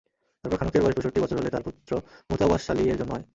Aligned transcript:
তারপর 0.43 0.57
খানূখের 0.57 0.81
বয়স 0.83 0.95
পঁয়ষট্টি 0.95 1.19
বছর 1.21 1.37
হলে 1.39 1.49
তার 1.49 1.63
পুত্র 1.63 1.91
মুতাওয়াশশালিহ-এর 2.29 2.97
জন্ম 2.97 3.11
হয়। 3.11 3.25